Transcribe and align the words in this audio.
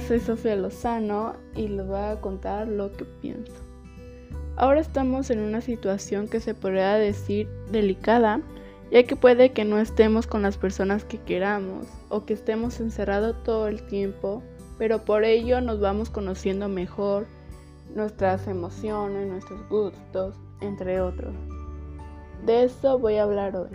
Soy 0.00 0.18
Sofía 0.18 0.56
Lozano 0.56 1.34
y 1.54 1.68
les 1.68 1.86
voy 1.86 1.98
a 1.98 2.20
contar 2.20 2.66
lo 2.66 2.92
que 2.92 3.04
pienso. 3.04 3.52
Ahora 4.56 4.80
estamos 4.80 5.30
en 5.30 5.40
una 5.40 5.60
situación 5.60 6.28
que 6.28 6.40
se 6.40 6.54
podría 6.54 6.94
decir 6.94 7.48
delicada, 7.70 8.40
ya 8.90 9.04
que 9.04 9.16
puede 9.16 9.52
que 9.52 9.64
no 9.64 9.78
estemos 9.78 10.26
con 10.26 10.42
las 10.42 10.56
personas 10.56 11.04
que 11.04 11.18
queramos 11.18 11.86
o 12.08 12.24
que 12.24 12.34
estemos 12.34 12.80
encerrados 12.80 13.42
todo 13.44 13.68
el 13.68 13.86
tiempo, 13.86 14.42
pero 14.78 15.04
por 15.04 15.24
ello 15.24 15.60
nos 15.60 15.80
vamos 15.80 16.10
conociendo 16.10 16.68
mejor 16.68 17.26
nuestras 17.94 18.46
emociones, 18.48 19.28
nuestros 19.28 19.68
gustos, 19.68 20.34
entre 20.60 21.00
otros. 21.00 21.34
De 22.44 22.64
eso 22.64 22.98
voy 22.98 23.16
a 23.16 23.24
hablar 23.24 23.56
hoy 23.56 23.70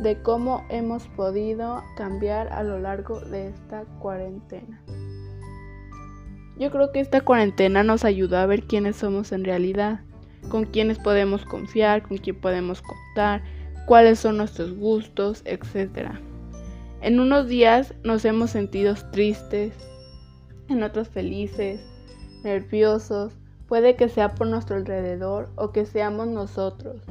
de 0.00 0.20
cómo 0.22 0.64
hemos 0.68 1.06
podido 1.08 1.82
cambiar 1.96 2.48
a 2.52 2.62
lo 2.62 2.78
largo 2.78 3.20
de 3.20 3.48
esta 3.48 3.84
cuarentena. 4.00 4.82
Yo 6.58 6.70
creo 6.70 6.92
que 6.92 7.00
esta 7.00 7.20
cuarentena 7.20 7.82
nos 7.82 8.04
ayudó 8.04 8.38
a 8.38 8.46
ver 8.46 8.62
quiénes 8.62 8.96
somos 8.96 9.32
en 9.32 9.44
realidad, 9.44 10.00
con 10.48 10.64
quiénes 10.66 10.98
podemos 10.98 11.44
confiar, 11.44 12.02
con 12.02 12.18
quién 12.18 12.40
podemos 12.40 12.80
contar, 12.80 13.42
cuáles 13.86 14.20
son 14.20 14.36
nuestros 14.36 14.72
gustos, 14.72 15.42
etc. 15.44 16.10
En 17.00 17.18
unos 17.18 17.48
días 17.48 17.94
nos 18.04 18.24
hemos 18.24 18.50
sentido 18.50 18.94
tristes, 19.10 19.74
en 20.68 20.82
otros 20.82 21.08
felices, 21.08 21.80
nerviosos, 22.44 23.32
puede 23.66 23.96
que 23.96 24.08
sea 24.08 24.34
por 24.34 24.46
nuestro 24.46 24.76
alrededor 24.76 25.50
o 25.56 25.72
que 25.72 25.86
seamos 25.86 26.28
nosotros. 26.28 27.02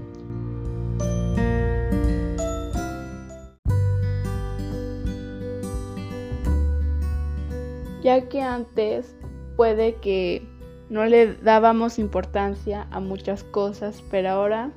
ya 8.04 8.28
que 8.28 8.42
antes 8.42 9.16
puede 9.56 9.96
que 9.96 10.42
no 10.90 11.06
le 11.06 11.34
dábamos 11.36 12.00
importancia 12.00 12.88
a 12.92 13.00
muchas 13.00 13.44
cosas, 13.44 14.04
pero 14.12 14.30
ahora 14.30 14.72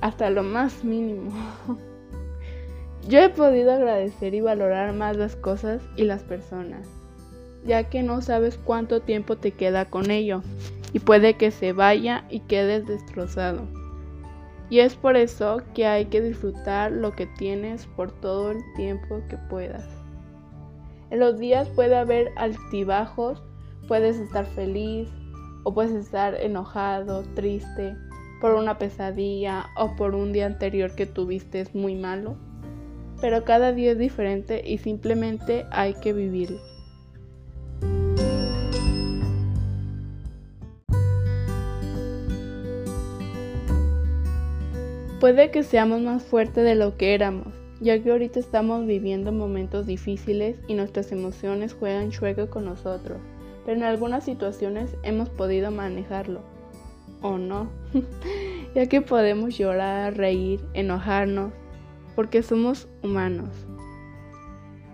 hasta 0.00 0.30
lo 0.30 0.42
más 0.42 0.84
mínimo. 0.84 1.32
Yo 3.08 3.18
he 3.18 3.30
podido 3.30 3.72
agradecer 3.72 4.34
y 4.34 4.40
valorar 4.40 4.92
más 4.92 5.16
las 5.16 5.34
cosas 5.34 5.82
y 5.96 6.04
las 6.04 6.22
personas, 6.22 6.86
ya 7.64 7.84
que 7.88 8.02
no 8.02 8.20
sabes 8.20 8.58
cuánto 8.58 9.00
tiempo 9.00 9.36
te 9.36 9.52
queda 9.52 9.86
con 9.86 10.10
ello 10.10 10.42
y 10.92 10.98
puede 10.98 11.34
que 11.34 11.50
se 11.50 11.72
vaya 11.72 12.24
y 12.28 12.40
quedes 12.40 12.86
destrozado. 12.86 13.66
Y 14.68 14.80
es 14.80 14.94
por 14.94 15.16
eso 15.16 15.62
que 15.74 15.86
hay 15.86 16.06
que 16.06 16.20
disfrutar 16.20 16.92
lo 16.92 17.12
que 17.12 17.26
tienes 17.26 17.86
por 17.86 18.12
todo 18.12 18.52
el 18.52 18.60
tiempo 18.76 19.20
que 19.28 19.36
puedas. 19.36 19.88
En 21.10 21.18
los 21.18 21.38
días 21.38 21.68
puede 21.70 21.96
haber 21.96 22.30
altibajos, 22.36 23.42
puedes 23.90 24.20
estar 24.20 24.46
feliz 24.46 25.08
o 25.64 25.74
puedes 25.74 25.90
estar 25.90 26.36
enojado, 26.36 27.24
triste 27.34 27.96
por 28.40 28.54
una 28.54 28.78
pesadilla 28.78 29.66
o 29.76 29.96
por 29.96 30.14
un 30.14 30.32
día 30.32 30.46
anterior 30.46 30.94
que 30.94 31.06
tuviste 31.06 31.60
es 31.60 31.74
muy 31.74 31.96
malo. 31.96 32.36
Pero 33.20 33.44
cada 33.44 33.72
día 33.72 33.90
es 33.90 33.98
diferente 33.98 34.62
y 34.64 34.78
simplemente 34.78 35.66
hay 35.72 35.94
que 35.94 36.12
vivirlo. 36.12 36.60
Puede 45.18 45.50
que 45.50 45.64
seamos 45.64 46.00
más 46.00 46.22
fuertes 46.22 46.62
de 46.62 46.76
lo 46.76 46.96
que 46.96 47.14
éramos, 47.14 47.52
ya 47.80 48.00
que 48.00 48.12
ahorita 48.12 48.38
estamos 48.38 48.86
viviendo 48.86 49.32
momentos 49.32 49.84
difíciles 49.84 50.60
y 50.68 50.74
nuestras 50.74 51.10
emociones 51.10 51.74
juegan 51.74 52.12
juego 52.12 52.48
con 52.50 52.66
nosotros, 52.66 53.18
pero 53.64 53.76
en 53.76 53.82
algunas 53.84 54.24
situaciones 54.24 54.96
hemos 55.02 55.28
podido 55.28 55.70
manejarlo, 55.70 56.40
o 57.22 57.38
no, 57.38 57.70
ya 58.74 58.86
que 58.86 59.00
podemos 59.00 59.56
llorar, 59.56 60.16
reír, 60.16 60.60
enojarnos, 60.74 61.52
porque 62.16 62.42
somos 62.42 62.88
humanos. 63.02 63.48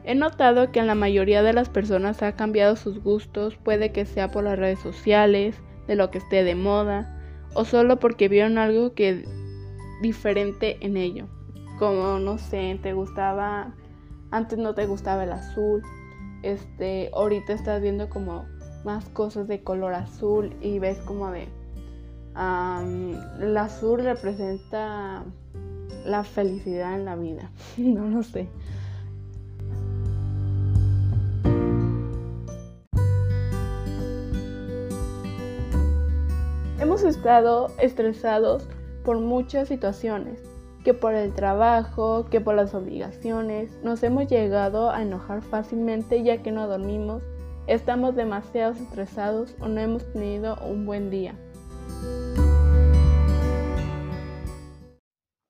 He 0.04 0.14
notado 0.14 0.70
que 0.70 0.80
en 0.80 0.86
la 0.86 0.94
mayoría 0.94 1.42
de 1.42 1.52
las 1.52 1.68
personas 1.68 2.22
ha 2.22 2.36
cambiado 2.36 2.76
sus 2.76 3.02
gustos, 3.02 3.56
puede 3.56 3.90
que 3.90 4.06
sea 4.06 4.30
por 4.30 4.44
las 4.44 4.58
redes 4.58 4.78
sociales, 4.78 5.60
de 5.88 5.96
lo 5.96 6.10
que 6.10 6.18
esté 6.18 6.44
de 6.44 6.54
moda, 6.54 7.18
o 7.54 7.64
solo 7.64 7.98
porque 7.98 8.28
vieron 8.28 8.58
algo 8.58 8.94
que 8.94 9.24
diferente 10.02 10.78
en 10.80 10.96
ello 10.96 11.28
como 11.78 12.18
no 12.18 12.38
sé, 12.38 12.78
te 12.82 12.92
gustaba, 12.92 13.74
antes 14.30 14.58
no 14.58 14.74
te 14.74 14.86
gustaba 14.86 15.24
el 15.24 15.32
azul, 15.32 15.82
este, 16.42 17.10
ahorita 17.12 17.52
estás 17.52 17.82
viendo 17.82 18.08
como 18.08 18.46
más 18.86 19.08
cosas 19.08 19.48
de 19.48 19.62
color 19.64 19.94
azul 19.94 20.54
y 20.62 20.78
ves 20.78 20.98
como 20.98 21.32
de, 21.32 21.48
el 23.40 23.56
azul 23.56 24.04
representa 24.04 25.24
la 26.04 26.22
felicidad 26.22 26.94
en 26.94 27.04
la 27.04 27.16
vida, 27.16 27.50
no 27.76 28.08
lo 28.08 28.22
sé. 28.22 28.48
Hemos 36.78 37.02
estado 37.02 37.72
estresados 37.80 38.68
por 39.04 39.18
muchas 39.18 39.66
situaciones 39.66 40.40
que 40.84 40.94
por 40.94 41.14
el 41.14 41.34
trabajo, 41.34 42.26
que 42.30 42.40
por 42.40 42.54
las 42.54 42.72
obligaciones, 42.72 43.76
nos 43.82 44.04
hemos 44.04 44.28
llegado 44.28 44.90
a 44.90 45.02
enojar 45.02 45.42
fácilmente 45.42 46.22
ya 46.22 46.44
que 46.44 46.52
no 46.52 46.68
dormimos, 46.68 47.24
estamos 47.66 48.14
demasiado 48.14 48.72
estresados 48.72 49.54
o 49.60 49.68
no 49.68 49.80
hemos 49.80 50.12
tenido 50.12 50.56
un 50.64 50.86
buen 50.86 51.10
día. 51.10 51.34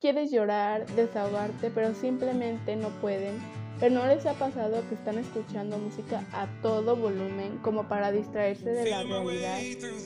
Quieres 0.00 0.30
llorar, 0.30 0.86
desahogarte, 0.94 1.70
pero 1.70 1.94
simplemente 1.94 2.76
no 2.76 2.88
pueden 3.00 3.34
pero 3.78 3.94
¿no 3.94 4.06
les 4.06 4.24
ha 4.26 4.34
pasado 4.34 4.82
que 4.88 4.94
están 4.94 5.18
escuchando 5.18 5.78
música 5.78 6.24
a 6.32 6.46
todo 6.62 6.96
volumen 6.96 7.58
como 7.58 7.88
para 7.88 8.10
distraerse 8.10 8.70
de 8.70 8.90
la 8.90 9.02
realidad 9.02 9.58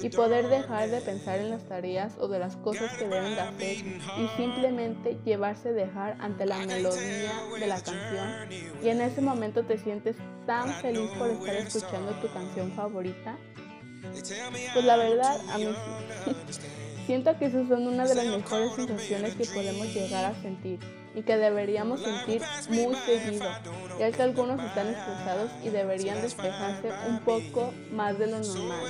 y 0.03 0.09
poder 0.09 0.49
dejar 0.49 0.91
de 0.91 1.01
pensar 1.01 1.39
en 1.39 1.51
las 1.51 1.65
tareas 1.65 2.15
o 2.19 2.29
de 2.29 2.39
las 2.39 2.57
cosas 2.57 2.97
que 2.97 3.07
deben 3.07 3.35
de 3.35 3.41
hacer 3.41 3.77
y 3.77 4.29
simplemente 4.37 5.19
llevarse 5.25 5.73
dejar 5.73 6.17
ante 6.21 6.47
la 6.47 6.59
melodía 6.59 7.33
de 7.59 7.67
la 7.67 7.81
canción? 7.81 8.49
Y 8.83 8.89
en 8.89 9.01
ese 9.01 9.21
momento 9.21 9.65
te 9.65 9.79
sientes 9.79 10.17
tan 10.47 10.73
feliz 10.75 11.11
por 11.19 11.31
estar 11.31 11.55
escuchando 11.57 12.13
tu 12.21 12.33
canción 12.33 12.73
favorita. 12.73 13.37
Pues 14.73 14.85
la 14.85 14.97
verdad, 14.97 15.41
a 15.49 15.59
mí 15.59 15.75
sí. 16.51 16.63
Siento 17.11 17.37
que 17.37 17.47
esas 17.47 17.67
son 17.67 17.89
una 17.89 18.07
de 18.07 18.15
las 18.15 18.25
mejores 18.25 18.73
sensaciones 18.73 19.35
que 19.35 19.45
podemos 19.45 19.93
llegar 19.93 20.27
a 20.27 20.43
sentir 20.43 20.79
y 21.13 21.23
que 21.23 21.37
deberíamos 21.37 22.01
sentir 22.01 22.41
muy 22.69 22.95
seguido, 22.95 23.47
ya 23.99 24.13
que 24.13 24.23
algunos 24.23 24.63
están 24.65 24.87
estresados 24.87 25.51
y 25.65 25.71
deberían 25.71 26.23
despejarse 26.23 26.89
un 27.09 27.19
poco 27.25 27.75
más 27.91 28.17
de 28.17 28.29
lo 28.29 28.39
normal. 28.39 28.87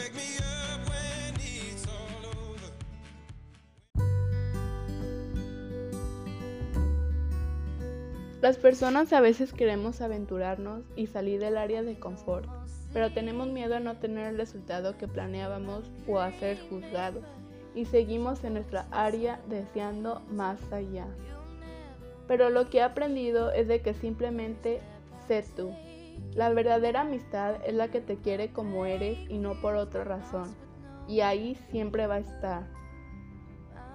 Las 8.43 8.59
personas 8.59 9.15
a 9.15 9.23
veces 9.23 9.55
queremos 9.55 10.03
aventurarnos 10.03 10.85
y 10.95 11.07
salir 11.07 11.41
del 11.41 11.57
área 11.57 11.83
de 11.83 11.99
confort, 11.99 12.47
pero 12.93 13.15
tenemos 13.15 13.49
miedo 13.49 13.77
a 13.77 13.81
no 13.81 13.97
tener 13.97 14.27
el 14.27 14.37
resultado 14.37 14.99
que 14.99 15.09
planeábamos 15.09 15.91
o 16.07 16.19
a 16.19 16.31
ser 16.33 16.59
juzgados 16.69 17.25
y 17.75 17.85
seguimos 17.85 18.43
en 18.45 18.55
nuestra 18.55 18.87
área 18.91 19.41
deseando 19.49 20.23
más 20.31 20.61
allá. 20.73 21.07
Pero 22.27 22.51
lo 22.51 22.71
que 22.71 22.79
he 22.79 22.83
aprendido 22.83 23.53
es 23.53 23.69
de 23.69 23.83
que 23.83 23.95
simplemente 23.95 24.81
sé 25.27 25.45
tú. 25.57 25.73
La 26.35 26.49
verdadera 26.51 27.01
amistad 27.01 27.57
es 27.67 27.75
la 27.75 27.89
que 27.89 28.01
te 28.01 28.17
quiere 28.17 28.53
como 28.53 28.87
eres 28.87 29.19
y 29.29 29.39
no 29.39 29.61
por 29.61 29.75
otra 29.75 30.05
razón. 30.05 30.55
Y 31.09 31.21
ahí 31.21 31.57
siempre 31.71 32.07
va 32.07 32.17
a 32.17 32.21
estar. 32.21 32.67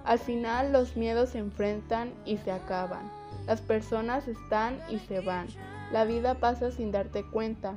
Al 0.04 0.18
final 0.18 0.72
los 0.72 0.96
miedos 0.96 1.30
se 1.30 1.38
enfrentan 1.38 2.12
y 2.24 2.36
se 2.36 2.52
acaban. 2.52 3.10
Las 3.46 3.60
personas 3.60 4.28
están 4.28 4.78
y 4.90 4.98
se 4.98 5.20
van. 5.20 5.46
La 5.92 6.04
vida 6.04 6.34
pasa 6.34 6.70
sin 6.70 6.92
darte 6.92 7.24
cuenta. 7.24 7.76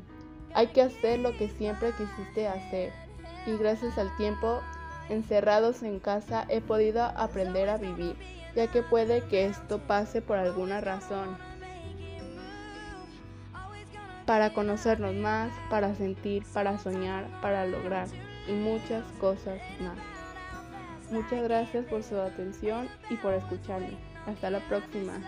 Hay 0.54 0.68
que 0.68 0.82
hacer 0.82 1.20
lo 1.20 1.32
que 1.38 1.48
siempre 1.48 1.92
quisiste 1.98 2.48
hacer. 2.48 2.92
Y 3.46 3.56
gracias 3.58 3.98
al 3.98 4.16
tiempo 4.18 4.60
encerrados 5.10 5.84
en 5.84 6.00
casa 6.00 6.46
he 6.50 6.62
podido 6.62 7.04
aprender 7.04 7.70
a 7.70 7.78
vivir, 7.78 8.16
ya 8.56 8.68
que 8.68 8.82
puede 8.82 9.22
que 9.26 9.46
esto 9.46 9.80
pase 9.80 10.22
por 10.22 10.38
alguna 10.38 10.82
razón. 10.82 11.38
Para 14.26 14.54
conocernos 14.54 15.16
más, 15.16 15.52
para 15.70 15.96
sentir, 15.96 16.44
para 16.54 16.78
soñar, 16.78 17.26
para 17.42 17.66
lograr 17.66 18.08
y 18.48 18.54
muchas 18.54 19.04
cosas 19.20 19.60
más. 19.82 19.98
Muchas 21.12 21.42
gracias 21.44 21.86
por 21.86 22.04
su 22.04 22.20
atención 22.20 22.88
y 23.10 23.16
por 23.18 23.34
escucharme. 23.34 23.98
Hasta 24.28 24.52
la 24.52 24.60
próxima. 24.68 25.20